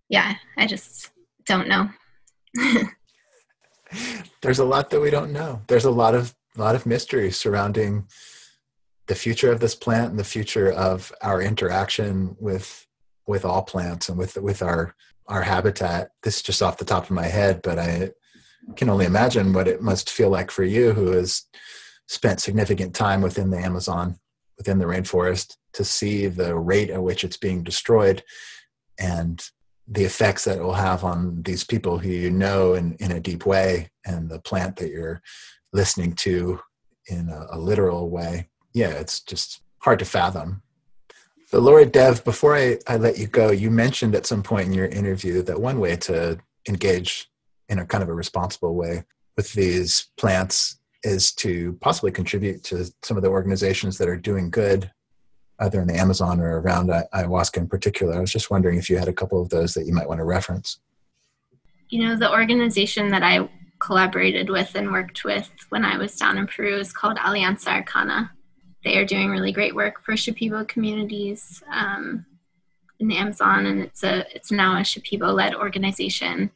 [0.09, 1.11] yeah, I just
[1.47, 1.89] don't know.
[4.43, 5.63] There's a lot that we don't know.
[5.67, 8.07] There's a lot of lot of mystery surrounding
[9.07, 12.87] the future of this plant and the future of our interaction with
[13.27, 14.95] with all plants and with with our
[15.27, 16.11] our habitat.
[16.23, 18.11] This is just off the top of my head, but I
[18.77, 21.45] can only imagine what it must feel like for you who has
[22.07, 24.17] spent significant time within the Amazon,
[24.59, 28.23] within the rainforest, to see the rate at which it's being destroyed
[28.99, 29.43] and
[29.89, 33.21] the effects that it will have on these people who you know in, in a
[33.21, 35.21] deep way and the plant that you're
[35.73, 36.61] listening to
[37.07, 38.49] in a, a literal way.
[38.73, 40.63] Yeah, it's just hard to fathom.
[41.47, 44.73] So, Laura Dev, before I, I let you go, you mentioned at some point in
[44.73, 46.39] your interview that one way to
[46.69, 47.30] engage
[47.71, 49.05] in a kind of a responsible way
[49.37, 54.51] with these plants is to possibly contribute to some of the organizations that are doing
[54.51, 54.91] good
[55.61, 58.15] either in the Amazon or around ayahuasca in particular.
[58.15, 60.19] I was just wondering if you had a couple of those that you might want
[60.19, 60.81] to reference.
[61.91, 63.49] You know, the organization that I
[63.79, 68.33] collaborated with and worked with when I was down in Peru is called Alianza Arcana.
[68.85, 72.25] They are doing really great work for Shipibo communities um,
[72.99, 76.51] in the Amazon, and it's a it's now a Shipibo-led organization.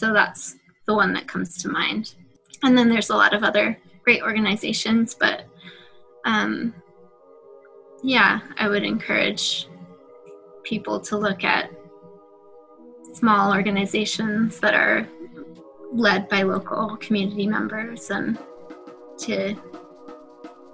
[0.00, 2.14] So that's the one that comes to mind.
[2.62, 5.44] And then there's a lot of other great organizations, but
[6.24, 6.72] um,
[8.02, 9.68] yeah, I would encourage
[10.64, 11.70] people to look at
[13.12, 15.06] small organizations that are
[15.92, 18.38] led by local community members and
[19.18, 19.54] to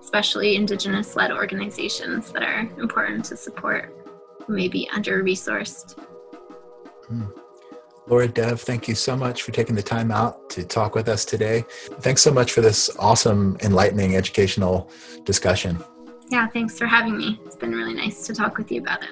[0.01, 3.93] especially indigenous led organizations that are important to support
[4.47, 5.99] maybe under resourced
[7.11, 7.43] mm.
[8.09, 11.25] Laura Dev, thank you so much for taking the time out to talk with us
[11.25, 11.65] today.
[12.01, 14.89] Thanks so much for this awesome, enlightening, educational
[15.25, 15.83] discussion.
[16.29, 17.41] Yeah, thanks for having me.
[17.45, 19.11] It's been really nice to talk with you about it.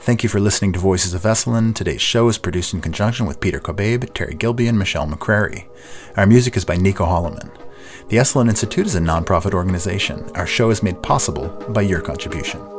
[0.00, 1.74] Thank you for listening to Voices of Esalen.
[1.74, 5.68] Today's show is produced in conjunction with Peter Kobabe, Terry Gilby, and Michelle McCrary.
[6.16, 7.50] Our music is by Nico Holloman.
[8.08, 10.24] The Esalen Institute is a nonprofit organization.
[10.34, 12.77] Our show is made possible by your contribution.